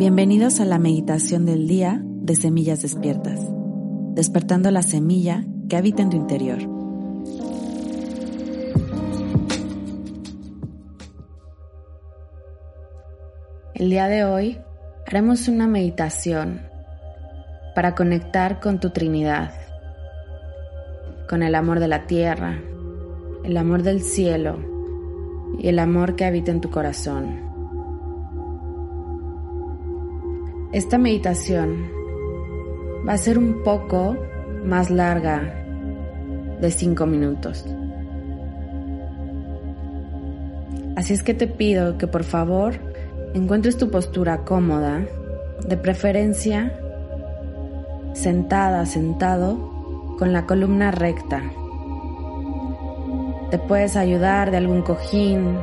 Bienvenidos 0.00 0.60
a 0.60 0.64
la 0.64 0.78
meditación 0.78 1.44
del 1.44 1.68
día 1.68 2.00
de 2.02 2.34
Semillas 2.34 2.80
Despiertas, 2.80 3.38
despertando 4.14 4.70
la 4.70 4.82
semilla 4.82 5.44
que 5.68 5.76
habita 5.76 6.00
en 6.02 6.08
tu 6.08 6.16
interior. 6.16 6.56
El 13.74 13.90
día 13.90 14.08
de 14.08 14.24
hoy 14.24 14.58
haremos 15.06 15.48
una 15.48 15.66
meditación 15.66 16.62
para 17.74 17.94
conectar 17.94 18.58
con 18.58 18.80
tu 18.80 18.88
Trinidad, 18.88 19.52
con 21.28 21.42
el 21.42 21.54
amor 21.54 21.78
de 21.78 21.88
la 21.88 22.06
tierra, 22.06 22.58
el 23.44 23.54
amor 23.54 23.82
del 23.82 24.00
cielo 24.00 24.60
y 25.58 25.68
el 25.68 25.78
amor 25.78 26.16
que 26.16 26.24
habita 26.24 26.52
en 26.52 26.62
tu 26.62 26.70
corazón. 26.70 27.49
Esta 30.72 30.98
meditación 30.98 31.90
va 33.06 33.14
a 33.14 33.18
ser 33.18 33.38
un 33.38 33.64
poco 33.64 34.16
más 34.64 34.88
larga 34.88 35.52
de 36.60 36.70
5 36.70 37.06
minutos. 37.06 37.66
Así 40.94 41.12
es 41.12 41.24
que 41.24 41.34
te 41.34 41.48
pido 41.48 41.98
que 41.98 42.06
por 42.06 42.22
favor 42.22 42.74
encuentres 43.34 43.78
tu 43.78 43.90
postura 43.90 44.44
cómoda, 44.44 45.04
de 45.66 45.76
preferencia 45.76 46.72
sentada, 48.12 48.86
sentado, 48.86 50.14
con 50.20 50.32
la 50.32 50.46
columna 50.46 50.92
recta. 50.92 51.42
Te 53.50 53.58
puedes 53.58 53.96
ayudar 53.96 54.52
de 54.52 54.58
algún 54.58 54.82
cojín 54.82 55.56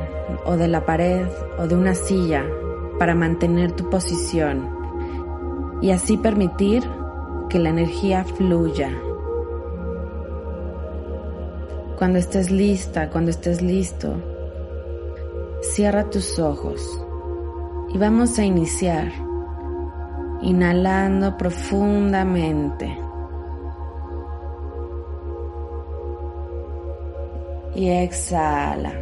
o 0.44 0.58
de 0.58 0.68
la 0.68 0.84
pared 0.84 1.26
o 1.58 1.66
de 1.66 1.74
una 1.74 1.94
silla 1.94 2.44
para 2.98 3.14
mantener 3.14 3.72
tu 3.72 3.88
posición 3.88 4.77
y 5.80 5.90
así 5.90 6.16
permitir 6.16 6.82
que 7.48 7.58
la 7.58 7.70
energía 7.70 8.24
fluya. 8.24 8.90
Cuando 11.98 12.18
estés 12.18 12.50
lista, 12.50 13.10
cuando 13.10 13.30
estés 13.30 13.62
listo, 13.62 14.14
cierra 15.62 16.08
tus 16.10 16.38
ojos 16.38 17.04
y 17.88 17.98
vamos 17.98 18.38
a 18.38 18.44
iniciar 18.44 19.10
inhalando 20.42 21.36
profundamente. 21.36 22.96
Y 27.74 27.88
exhala. 27.90 28.92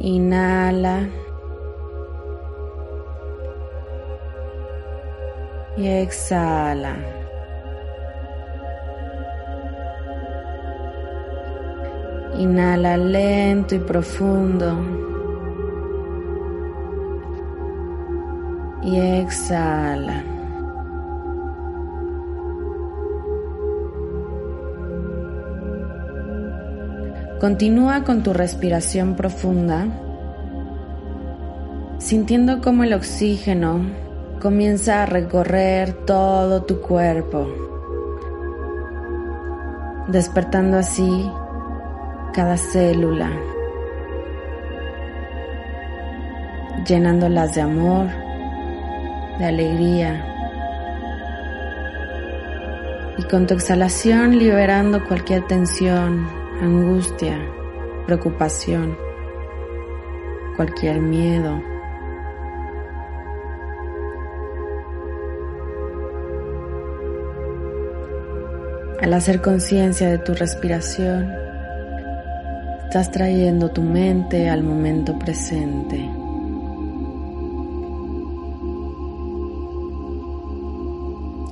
Inhala. 0.00 1.21
Y 5.76 5.86
exhala. 5.86 6.96
Inhala 12.38 12.96
lento 12.96 13.74
y 13.74 13.78
profundo. 13.78 14.76
Y 18.82 18.98
exhala. 18.98 20.24
Continúa 27.40 28.04
con 28.04 28.22
tu 28.22 28.32
respiración 28.32 29.16
profunda, 29.16 29.86
sintiendo 31.98 32.60
como 32.60 32.84
el 32.84 32.92
oxígeno 32.92 34.01
comienza 34.42 35.04
a 35.04 35.06
recorrer 35.06 36.04
todo 36.04 36.64
tu 36.64 36.80
cuerpo, 36.80 37.46
despertando 40.08 40.78
así 40.78 41.30
cada 42.32 42.56
célula, 42.56 43.30
llenándolas 46.84 47.54
de 47.54 47.60
amor, 47.60 48.08
de 49.38 49.44
alegría. 49.44 50.26
Y 53.18 53.22
con 53.28 53.46
tu 53.46 53.54
exhalación 53.54 54.40
liberando 54.40 55.06
cualquier 55.06 55.46
tensión, 55.46 56.26
angustia, 56.60 57.38
preocupación, 58.06 58.98
cualquier 60.56 60.98
miedo. 61.00 61.71
Al 69.02 69.12
hacer 69.14 69.42
conciencia 69.42 70.08
de 70.10 70.18
tu 70.18 70.32
respiración, 70.32 71.28
estás 72.84 73.10
trayendo 73.10 73.68
tu 73.68 73.82
mente 73.82 74.48
al 74.48 74.62
momento 74.62 75.18
presente. 75.18 76.08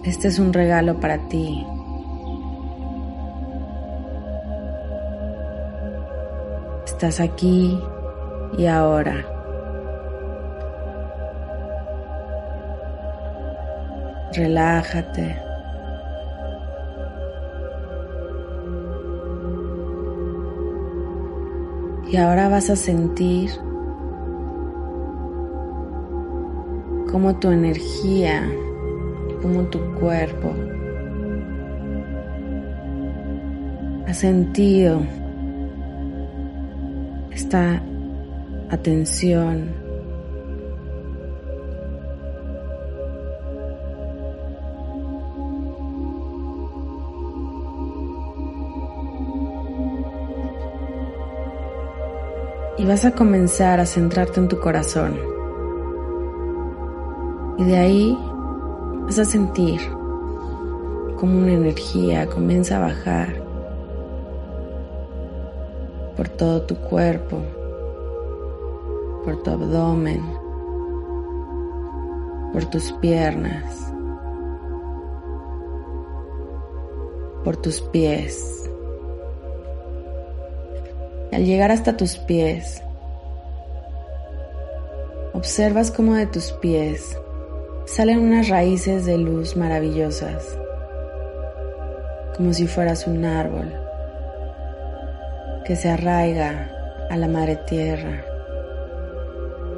Este 0.05 0.29
es 0.29 0.39
un 0.39 0.53
regalo 0.53 1.01
para 1.01 1.19
ti. 1.27 1.67
Estás 6.87 7.19
aquí 7.19 7.77
y 8.57 8.67
ahora. 8.67 9.27
Relájate. 14.35 15.50
Y 22.11 22.17
ahora 22.17 22.49
vas 22.49 22.69
a 22.71 22.77
sentir 22.77 23.51
cómo 27.11 27.37
tu 27.37 27.51
energía, 27.51 28.51
cómo 29.41 29.63
tu 29.65 29.79
cuerpo 29.95 30.53
ha 34.09 34.15
sentido 34.15 35.03
esta 37.31 37.81
atención 38.71 39.80
y 52.81 52.87
vas 52.87 53.05
a 53.05 53.11
comenzar 53.11 53.79
a 53.79 53.85
centrarte 53.85 54.41
en 54.41 54.49
tu 54.49 54.59
corazón. 54.59 55.21
Y 57.59 57.65
de 57.65 57.77
ahí 57.77 58.19
vas 59.05 59.19
a 59.19 59.27
sentir 59.27 59.83
como 61.19 61.41
una 61.41 61.53
energía 61.53 62.27
comienza 62.27 62.79
a 62.79 62.81
bajar 62.81 63.43
por 66.17 66.31
todo 66.31 66.63
tu 66.63 66.75
cuerpo, 66.77 67.43
por 69.27 69.43
tu 69.43 69.51
abdomen, 69.51 70.23
por 72.55 72.65
tus 72.65 72.93
piernas, 72.93 73.93
por 77.45 77.59
tus 77.59 77.83
pies. 77.83 78.60
Al 81.33 81.45
llegar 81.45 81.71
hasta 81.71 81.97
tus 81.97 82.19
pies, 82.19 82.83
observas 85.33 85.93
cómo 85.93 86.15
de 86.15 86.27
tus 86.27 86.51
pies 86.51 87.17
salen 87.87 88.19
unas 88.19 88.49
raíces 88.49 89.07
de 89.07 89.17
luz 89.17 89.57
maravillosas, 89.57 90.45
como 92.37 92.53
si 92.53 92.67
fueras 92.67 93.07
un 93.07 93.25
árbol 93.25 93.73
que 95.65 95.77
se 95.77 95.91
arraiga 95.91 96.69
a 97.11 97.17
la 97.17 97.29
madre 97.29 97.61
tierra. 97.69 98.25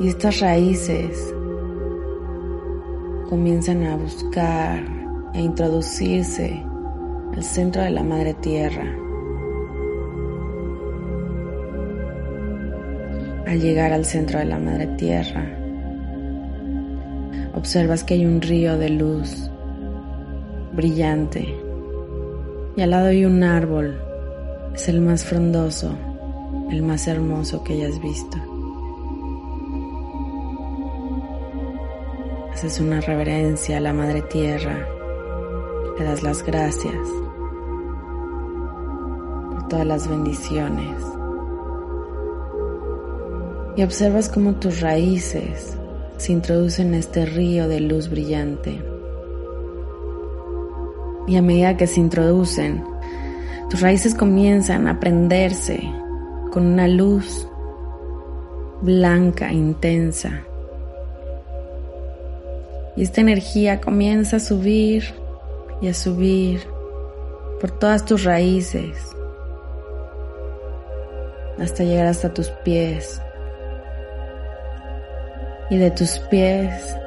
Y 0.00 0.08
estas 0.08 0.40
raíces 0.40 1.34
comienzan 3.28 3.84
a 3.84 3.96
buscar 3.96 4.82
e 5.34 5.40
introducirse 5.42 6.62
al 7.34 7.44
centro 7.44 7.82
de 7.82 7.90
la 7.90 8.02
madre 8.02 8.32
tierra 8.32 9.02
al 13.52 13.60
llegar 13.60 13.92
al 13.92 14.06
centro 14.06 14.38
de 14.38 14.46
la 14.46 14.58
Madre 14.58 14.86
Tierra. 14.96 15.44
Observas 17.54 18.02
que 18.02 18.14
hay 18.14 18.24
un 18.24 18.40
río 18.40 18.78
de 18.78 18.88
luz 18.88 19.50
brillante 20.72 21.54
y 22.74 22.80
al 22.80 22.88
lado 22.88 23.08
hay 23.08 23.26
un 23.26 23.42
árbol. 23.42 24.00
Es 24.74 24.88
el 24.88 25.02
más 25.02 25.22
frondoso, 25.26 25.94
el 26.70 26.82
más 26.82 27.06
hermoso 27.06 27.62
que 27.62 27.74
hayas 27.74 28.00
visto. 28.00 28.38
Haces 32.54 32.80
una 32.80 33.02
reverencia 33.02 33.76
a 33.76 33.80
la 33.80 33.92
Madre 33.92 34.22
Tierra, 34.22 34.78
le 35.98 36.04
das 36.06 36.22
las 36.22 36.42
gracias 36.42 37.06
por 39.50 39.68
todas 39.68 39.86
las 39.86 40.08
bendiciones 40.08 41.21
y 43.76 43.82
observas 43.82 44.28
cómo 44.28 44.54
tus 44.54 44.80
raíces 44.80 45.76
se 46.18 46.32
introducen 46.32 46.88
en 46.88 46.94
este 46.94 47.26
río 47.26 47.68
de 47.68 47.80
luz 47.80 48.10
brillante. 48.10 48.82
Y 51.26 51.36
a 51.36 51.42
medida 51.42 51.76
que 51.76 51.86
se 51.86 52.00
introducen, 52.00 52.84
tus 53.70 53.80
raíces 53.80 54.14
comienzan 54.14 54.86
a 54.88 55.00
prenderse 55.00 55.80
con 56.50 56.66
una 56.66 56.86
luz 56.86 57.48
blanca, 58.82 59.52
intensa. 59.52 60.42
Y 62.96 63.02
esta 63.02 63.22
energía 63.22 63.80
comienza 63.80 64.36
a 64.36 64.40
subir 64.40 65.04
y 65.80 65.88
a 65.88 65.94
subir 65.94 66.60
por 67.60 67.70
todas 67.70 68.04
tus 68.04 68.24
raíces 68.24 68.98
hasta 71.58 71.84
llegar 71.84 72.06
hasta 72.06 72.34
tus 72.34 72.48
pies. 72.64 73.20
Y 75.72 75.78
de 75.78 75.90
tus 75.90 76.18
pies. 76.18 76.98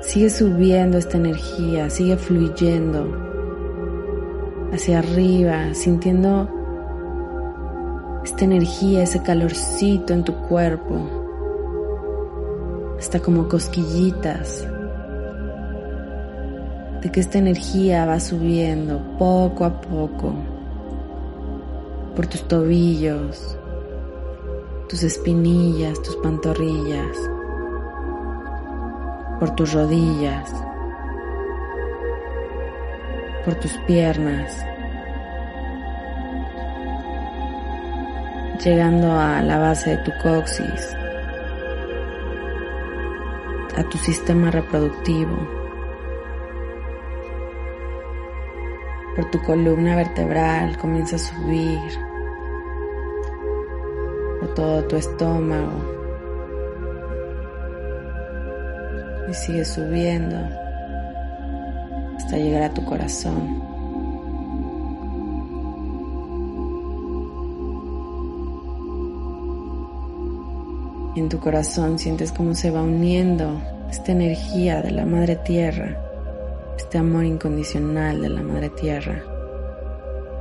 Sigue 0.00 0.30
subiendo 0.30 0.96
esta 0.96 1.18
energía, 1.18 1.90
sigue 1.90 2.16
fluyendo 2.16 3.06
hacia 4.72 5.00
arriba, 5.00 5.74
sintiendo 5.74 6.48
esta 8.24 8.46
energía, 8.46 9.02
ese 9.02 9.22
calorcito 9.22 10.14
en 10.14 10.24
tu 10.24 10.32
cuerpo, 10.48 10.96
hasta 12.98 13.20
como 13.20 13.46
cosquillitas, 13.46 14.66
de 17.02 17.12
que 17.12 17.20
esta 17.20 17.36
energía 17.36 18.06
va 18.06 18.18
subiendo 18.20 19.02
poco 19.18 19.66
a 19.66 19.82
poco 19.82 20.32
por 22.14 22.26
tus 22.26 22.48
tobillos, 22.48 23.55
tus 24.88 25.02
espinillas, 25.02 26.00
tus 26.00 26.14
pantorrillas, 26.16 27.16
por 29.40 29.50
tus 29.56 29.72
rodillas, 29.72 30.54
por 33.44 33.56
tus 33.56 33.72
piernas, 33.78 34.64
llegando 38.64 39.10
a 39.12 39.42
la 39.42 39.58
base 39.58 39.90
de 39.90 39.96
tu 39.98 40.12
coxis, 40.22 40.96
a 43.76 43.82
tu 43.88 43.98
sistema 43.98 44.52
reproductivo, 44.52 45.36
por 49.16 49.30
tu 49.30 49.42
columna 49.42 49.96
vertebral 49.96 50.78
comienza 50.78 51.16
a 51.16 51.18
subir, 51.18 52.06
todo 54.56 54.82
tu 54.84 54.96
estómago 54.96 55.70
y 59.30 59.34
sigue 59.34 59.64
subiendo 59.64 60.36
hasta 62.16 62.36
llegar 62.38 62.62
a 62.62 62.74
tu 62.74 62.84
corazón. 62.84 63.66
en 71.16 71.30
tu 71.30 71.40
corazón 71.40 71.98
sientes 71.98 72.30
cómo 72.30 72.54
se 72.54 72.70
va 72.70 72.82
uniendo 72.82 73.60
esta 73.90 74.12
energía 74.12 74.82
de 74.82 74.90
la 74.90 75.06
Madre 75.06 75.36
Tierra, 75.36 75.96
este 76.76 76.98
amor 76.98 77.24
incondicional 77.24 78.20
de 78.20 78.28
la 78.28 78.42
Madre 78.42 78.68
Tierra, 78.70 79.22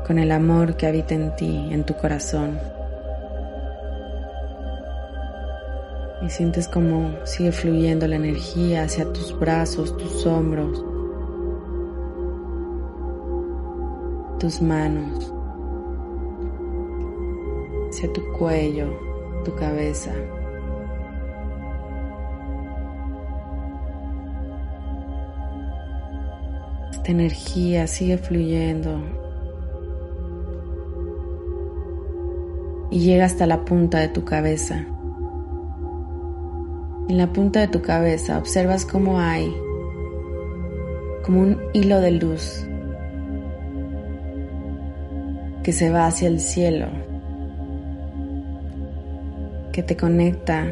con 0.06 0.20
el 0.20 0.32
amor 0.32 0.76
que 0.76 0.86
habita 0.86 1.16
en 1.16 1.34
ti, 1.38 1.70
en 1.72 1.86
tu 1.86 1.96
corazón. 1.96 2.75
Y 6.26 6.30
sientes 6.30 6.68
cómo 6.68 7.14
sigue 7.24 7.52
fluyendo 7.52 8.08
la 8.08 8.16
energía 8.16 8.84
hacia 8.84 9.12
tus 9.14 9.38
brazos, 9.38 9.96
tus 9.96 10.26
hombros, 10.26 10.84
tus 14.40 14.62
manos, 14.62 15.32
hacia 17.90 18.12
tu 18.12 18.22
cuello, 18.38 18.88
tu 19.44 19.54
cabeza. 19.56 20.12
energía 27.12 27.88
sigue 27.88 28.18
fluyendo 28.18 29.00
y 32.90 33.00
llega 33.00 33.26
hasta 33.26 33.46
la 33.46 33.66
punta 33.66 34.00
de 34.00 34.08
tu 34.08 34.24
cabeza. 34.24 34.88
En 37.08 37.18
la 37.18 37.32
punta 37.32 37.60
de 37.62 37.68
tu 37.68 37.82
cabeza 37.82 38.38
observas 38.38 38.86
cómo 38.86 39.20
hay 39.20 39.56
como 41.24 41.42
un 41.42 41.60
hilo 41.74 42.00
de 42.02 42.12
luz 42.12 42.66
que 45.64 45.72
se 45.72 45.90
va 45.90 46.06
hacia 46.06 46.28
el 46.28 46.40
cielo, 46.40 46.88
que 49.72 49.82
te 49.82 49.98
conecta 49.98 50.68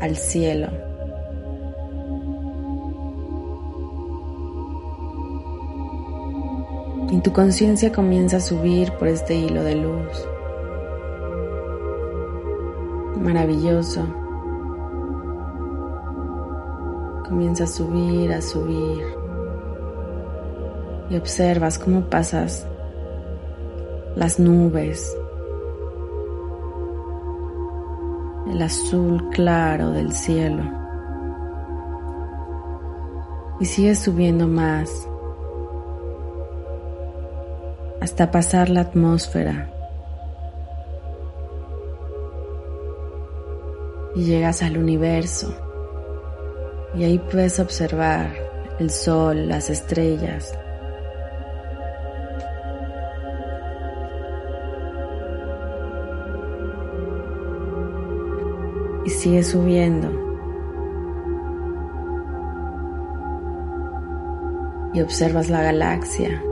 al 0.00 0.16
cielo. 0.16 0.68
y 7.10 7.20
tu 7.20 7.32
conciencia 7.32 7.92
comienza 7.92 8.36
a 8.36 8.40
subir 8.40 8.92
por 8.92 9.08
este 9.08 9.34
hilo 9.34 9.64
de 9.64 9.76
luz. 9.76 10.28
Maravilloso. 13.20 14.06
Comienza 17.28 17.64
a 17.64 17.66
subir, 17.66 18.32
a 18.32 18.40
subir. 18.40 19.04
Y 21.10 21.16
observas 21.16 21.78
cómo 21.78 22.02
pasas 22.02 22.66
las 24.14 24.38
nubes, 24.38 25.16
el 28.50 28.62
azul 28.62 29.28
claro 29.30 29.90
del 29.90 30.12
cielo. 30.12 30.62
Y 33.60 33.64
sigues 33.64 33.98
subiendo 33.98 34.46
más 34.46 35.08
hasta 38.00 38.30
pasar 38.30 38.68
la 38.68 38.80
atmósfera. 38.82 39.70
Y 44.18 44.24
llegas 44.24 44.64
al 44.64 44.76
universo. 44.76 45.54
Y 46.92 47.04
ahí 47.04 47.20
puedes 47.20 47.60
observar 47.60 48.34
el 48.80 48.90
sol, 48.90 49.46
las 49.46 49.70
estrellas. 49.70 50.58
Y 59.04 59.10
sigue 59.10 59.44
subiendo. 59.44 60.10
Y 64.94 65.00
observas 65.00 65.48
la 65.48 65.62
galaxia. 65.62 66.42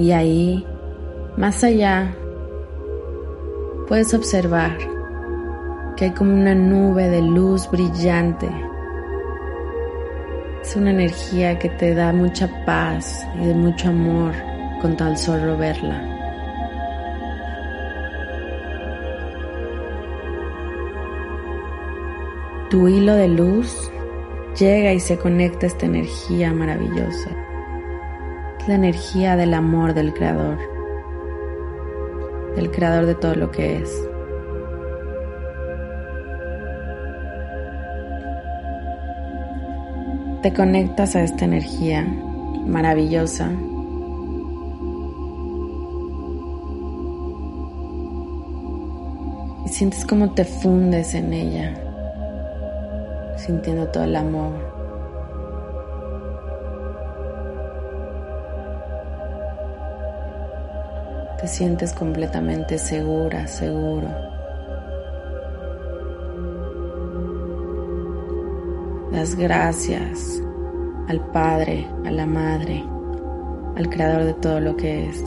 Y 0.00 0.12
ahí, 0.12 0.66
más 1.36 1.62
allá, 1.62 2.16
puedes 3.86 4.14
observar 4.14 4.74
que 5.94 6.06
hay 6.06 6.10
como 6.12 6.32
una 6.32 6.54
nube 6.54 7.10
de 7.10 7.20
luz 7.20 7.70
brillante. 7.70 8.48
Es 10.62 10.74
una 10.74 10.92
energía 10.92 11.58
que 11.58 11.68
te 11.68 11.94
da 11.94 12.14
mucha 12.14 12.48
paz 12.64 13.28
y 13.42 13.48
de 13.48 13.52
mucho 13.52 13.90
amor 13.90 14.32
con 14.80 14.96
tan 14.96 15.18
solo 15.18 15.58
verla. 15.58 16.02
Tu 22.70 22.88
hilo 22.88 23.16
de 23.16 23.28
luz 23.28 23.90
llega 24.58 24.94
y 24.94 25.00
se 25.00 25.18
conecta 25.18 25.66
a 25.66 25.68
esta 25.68 25.84
energía 25.84 26.54
maravillosa 26.54 27.49
la 28.66 28.74
energía 28.74 29.36
del 29.36 29.54
amor 29.54 29.94
del 29.94 30.12
Creador, 30.12 30.58
del 32.56 32.70
Creador 32.70 33.06
de 33.06 33.14
todo 33.14 33.34
lo 33.34 33.50
que 33.50 33.78
es. 33.78 34.08
Te 40.42 40.52
conectas 40.52 41.16
a 41.16 41.22
esta 41.22 41.44
energía 41.44 42.06
maravillosa. 42.66 43.50
Y 49.66 49.68
sientes 49.68 50.04
cómo 50.06 50.32
te 50.32 50.44
fundes 50.44 51.14
en 51.14 51.32
ella, 51.32 51.74
sintiendo 53.36 53.86
todo 53.88 54.04
el 54.04 54.16
amor. 54.16 54.79
Te 61.40 61.48
sientes 61.48 61.94
completamente 61.94 62.76
segura, 62.76 63.46
seguro. 63.46 64.08
Das 69.10 69.34
gracias 69.34 70.42
al 71.08 71.18
Padre, 71.32 71.86
a 72.04 72.10
la 72.10 72.26
Madre, 72.26 72.84
al 73.74 73.88
Creador 73.88 74.24
de 74.24 74.34
todo 74.34 74.60
lo 74.60 74.76
que 74.76 75.08
es. 75.08 75.24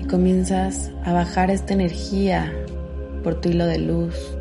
Y 0.00 0.04
comienzas 0.06 0.90
a 1.04 1.12
bajar 1.12 1.52
esta 1.52 1.74
energía 1.74 2.52
por 3.22 3.40
tu 3.40 3.50
hilo 3.50 3.66
de 3.66 3.78
luz. 3.78 4.36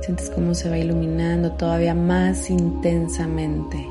Sientes 0.00 0.30
cómo 0.30 0.54
se 0.54 0.70
va 0.70 0.78
iluminando 0.78 1.52
todavía 1.52 1.94
más 1.94 2.48
intensamente. 2.48 3.86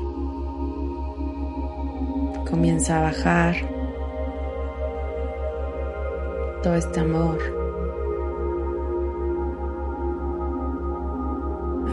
Comienza 2.50 2.98
a 2.98 3.02
bajar 3.02 3.54
todo 6.64 6.74
este 6.74 7.00
amor. 7.00 7.38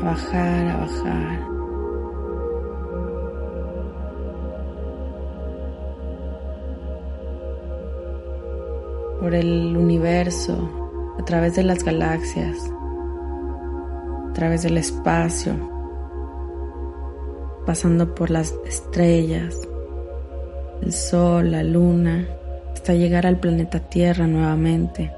A 0.01 0.05
bajar, 0.05 0.67
a 0.67 0.77
bajar. 0.77 1.47
Por 9.21 9.35
el 9.35 9.77
universo, 9.77 10.57
a 11.19 11.25
través 11.25 11.55
de 11.55 11.63
las 11.63 11.83
galaxias, 11.83 12.71
través 14.37 14.61
del 14.61 14.77
espacio, 14.77 15.55
pasando 17.65 18.13
por 18.13 18.29
las 18.29 18.53
estrellas, 18.67 19.67
el 20.83 20.93
sol, 20.93 21.49
la 21.49 21.63
luna 21.63 22.27
hasta 22.71 22.93
llegar 22.93 23.25
al 23.25 23.39
planeta 23.39 23.79
Tierra 23.79 24.27
nuevamente, 24.27 25.11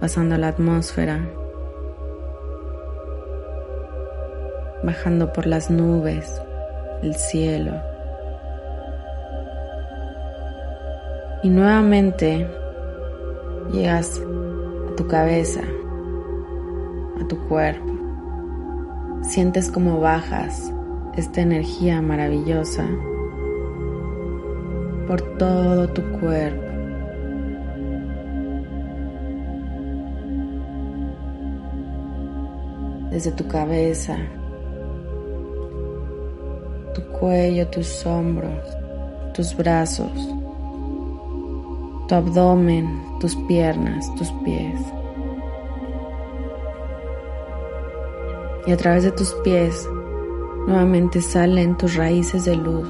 pasando 0.00 0.38
la 0.38 0.46
atmósfera, 0.46 1.28
bajando 4.84 5.32
por 5.32 5.46
las 5.46 5.70
nubes, 5.72 6.40
el 7.02 7.16
cielo. 7.16 7.72
Y 11.42 11.48
nuevamente 11.48 12.46
llegas 13.72 14.22
a 14.92 14.94
tu 14.94 15.08
cabeza, 15.08 15.62
a 17.20 17.26
tu 17.26 17.38
cuerpo. 17.48 17.92
Sientes 19.22 19.70
como 19.70 20.00
bajas 20.00 20.72
esta 21.16 21.40
energía 21.40 22.02
maravillosa 22.02 22.86
por 25.06 25.20
todo 25.38 25.88
tu 25.88 26.02
cuerpo. 26.18 26.62
Desde 33.10 33.30
tu 33.30 33.46
cabeza, 33.46 34.16
tu 36.94 37.02
cuello, 37.18 37.68
tus 37.68 38.04
hombros, 38.04 38.64
tus 39.34 39.56
brazos, 39.56 40.10
tu 42.08 42.14
abdomen, 42.14 43.00
tus 43.20 43.36
piernas, 43.46 44.12
tus 44.16 44.32
pies. 44.44 44.80
Y 48.66 48.72
a 48.72 48.76
través 48.76 49.04
de 49.04 49.12
tus 49.12 49.32
pies 49.44 49.88
nuevamente 50.66 51.20
salen 51.20 51.76
tus 51.76 51.96
raíces 51.96 52.44
de 52.46 52.56
luz 52.56 52.88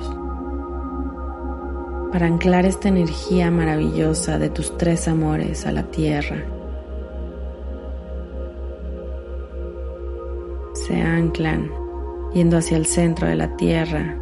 para 2.12 2.26
anclar 2.26 2.64
esta 2.64 2.88
energía 2.88 3.50
maravillosa 3.50 4.38
de 4.38 4.49
tus 4.49 4.78
tres 4.78 5.09
amores 5.09 5.66
a 5.66 5.73
la 5.73 5.83
tierra. 5.83 6.45
Se 10.75 11.00
anclan 11.00 11.69
yendo 12.33 12.59
hacia 12.59 12.76
el 12.76 12.87
centro 12.87 13.26
de 13.26 13.35
la 13.35 13.57
tierra. 13.57 14.16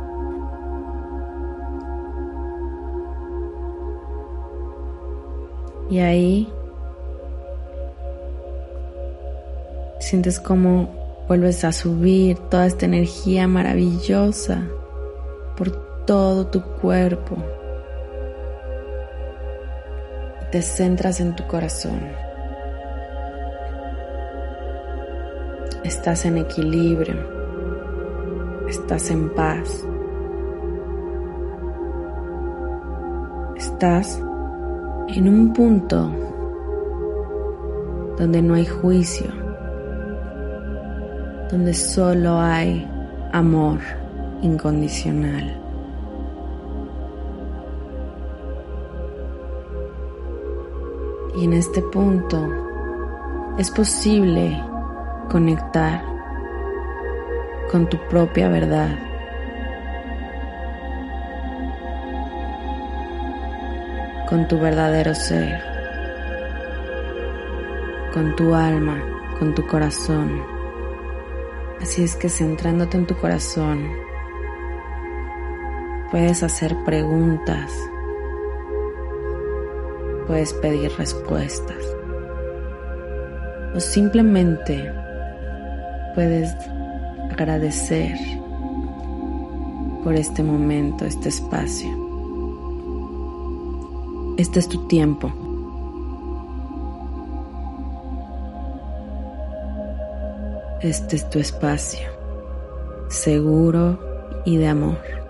Y 5.91 5.99
ahí 5.99 6.51
sientes 10.01 10.41
como 10.41 11.02
vuelves 11.29 11.65
a 11.65 11.73
subir 11.73 12.39
toda 12.51 12.67
esta 12.67 12.87
energía 12.87 13.47
maravillosa 13.49 14.69
por 15.57 15.71
todo 16.05 16.47
tu 16.47 16.63
cuerpo. 16.81 17.37
Te 20.51 20.61
centras 20.61 21.21
en 21.21 21.35
tu 21.35 21.47
corazón. 21.47 22.01
Estás 25.85 26.25
en 26.27 26.39
equilibrio, 26.39 27.17
estás 28.69 29.11
en 29.11 29.35
paz, 29.35 29.85
estás 33.57 34.23
en 35.09 35.29
un 35.29 35.53
punto 35.53 36.11
donde 38.17 38.43
no 38.43 38.55
hay 38.55 38.65
juicio, 38.65 39.42
donde 41.53 41.75
solo 41.75 42.41
hay 42.41 42.89
amor 43.31 43.79
incondicional. 44.41 45.55
Y 51.37 51.45
en 51.45 51.53
este 51.53 51.83
punto 51.83 52.49
es 53.59 53.71
posible 53.71 54.59
conectar 55.31 56.03
con 57.71 57.87
tu 57.89 57.99
propia 58.09 58.49
verdad. 58.49 58.99
con 64.33 64.49
tu 64.49 64.59
verdadero 64.59 65.15
ser, 65.15 65.63
con 68.15 68.35
tu 68.35 68.55
alma, 68.55 68.97
con 69.39 69.55
tu 69.55 69.67
corazón. 69.67 70.52
Así 71.83 72.05
es 72.05 72.17
que 72.17 72.29
centrándote 72.29 72.97
en 72.97 73.07
tu 73.07 73.17
corazón, 73.17 73.89
puedes 76.11 76.43
hacer 76.43 76.77
preguntas 76.85 77.73
puedes 80.27 80.53
pedir 80.55 80.91
respuestas 80.97 81.77
o 83.75 83.81
simplemente 83.81 84.93
puedes 86.15 86.55
agradecer 87.31 88.17
por 90.05 90.15
este 90.15 90.43
momento, 90.43 91.05
este 91.05 91.29
espacio. 91.29 91.89
Este 94.37 94.59
es 94.59 94.69
tu 94.69 94.87
tiempo. 94.89 95.33
Este 100.83 101.15
es 101.15 101.31
tu 101.31 101.39
espacio, 101.39 102.11
seguro 103.09 104.43
y 104.45 104.57
de 104.57 104.67
amor. 104.67 105.22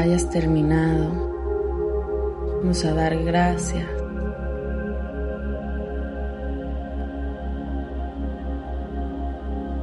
Hayas 0.00 0.28
terminado, 0.30 1.10
vamos 2.60 2.84
a 2.84 2.94
dar 2.94 3.16
gracias. 3.22 3.86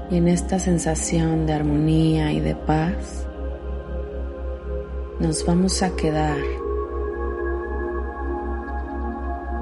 Y 0.10 0.18
en 0.18 0.28
esta 0.30 0.58
sensación 0.58 1.46
de 1.46 1.54
armonía 1.54 2.32
y 2.32 2.40
de 2.40 2.56
paz, 2.56 3.28
nos 5.20 5.46
vamos 5.46 5.84
a 5.84 5.96
quedar. 5.96 6.38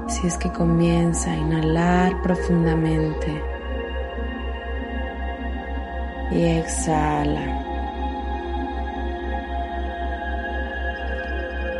Si 0.08 0.26
es 0.26 0.38
que 0.38 0.52
comienza 0.52 1.32
a 1.32 1.36
inhalar 1.36 2.22
profundamente 2.22 3.42
y 6.30 6.44
exhala. 6.44 7.65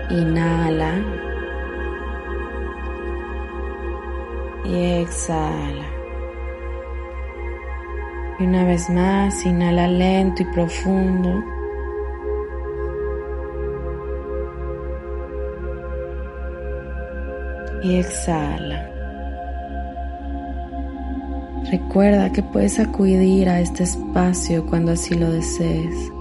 Inhala 0.08 1.02
y 4.64 5.02
exhala. 5.02 5.84
Y 8.38 8.44
una 8.44 8.64
vez 8.64 8.88
más, 8.88 9.44
inhala 9.44 9.88
lento 9.88 10.42
y 10.42 10.44
profundo. 10.46 11.42
Y 17.82 17.96
exhala. 17.96 18.88
Recuerda 21.70 22.30
que 22.30 22.44
puedes 22.44 22.78
acudir 22.78 23.48
a 23.48 23.58
este 23.58 23.82
espacio 23.82 24.64
cuando 24.66 24.92
así 24.92 25.16
lo 25.16 25.32
desees, 25.32 26.12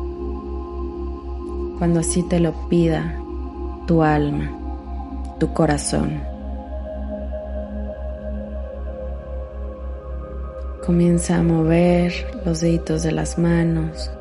cuando 1.78 2.00
así 2.00 2.24
te 2.24 2.40
lo 2.40 2.52
pida 2.68 3.22
tu 3.86 4.02
alma, 4.02 4.52
tu 5.40 5.54
corazón. 5.54 6.22
Comienza 10.86 11.38
a 11.38 11.44
mover 11.44 12.14
los 12.46 12.62
deditos 12.62 13.04
de 13.04 13.12
las 13.12 13.38
manos, 13.38 14.12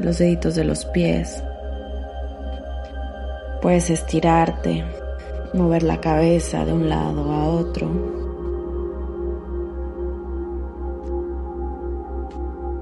los 0.00 0.18
deditos 0.18 0.54
de 0.54 0.64
los 0.64 0.84
pies. 0.86 1.42
Puedes 3.62 3.90
estirarte, 3.90 4.84
mover 5.54 5.82
la 5.82 6.00
cabeza 6.00 6.64
de 6.64 6.72
un 6.72 6.88
lado 6.88 7.32
a 7.32 7.48
otro. 7.48 7.90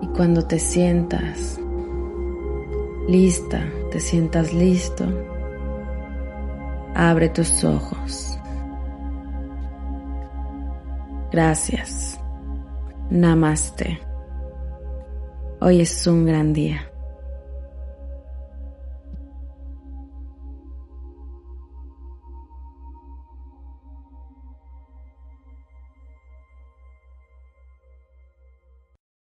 Y 0.01 0.07
cuando 0.09 0.45
te 0.45 0.59
sientas 0.59 1.61
lista, 3.09 3.65
te 3.91 4.01
sientas 4.01 4.53
listo, 4.53 5.05
Abre 6.95 7.29
tus 7.29 7.65
ojos. 7.65 8.39
Gracias. 11.31 12.21
Namaste. 13.11 14.01
Hoy 15.61 15.81
es 15.81 16.07
un 16.07 16.27
gran 16.27 16.53
día. 16.53 16.92